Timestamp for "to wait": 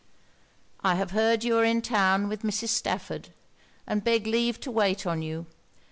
4.61-5.05